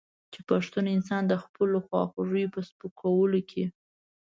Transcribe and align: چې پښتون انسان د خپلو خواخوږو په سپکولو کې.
چې 0.31 0.39
پښتون 0.49 0.85
انسان 0.95 1.23
د 1.27 1.33
خپلو 1.43 1.77
خواخوږو 1.87 2.51
په 2.53 2.59
سپکولو 2.69 3.39
کې. 3.49 3.63